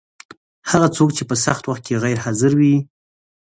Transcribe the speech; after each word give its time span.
هغه 0.71 0.87
څوک 0.95 1.09
چې 1.17 1.23
په 1.29 1.35
سخت 1.45 1.63
وخت 1.65 1.83
کي 1.87 1.95
غیر 2.03 2.17
حاضر 2.25 2.51
وي 2.59 2.75